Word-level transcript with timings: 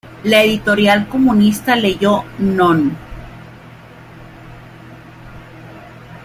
La 0.23 0.41
editorial 0.41 1.07
comunista 1.07 1.75
leyó: 1.75 2.23
"Non! 2.39 2.97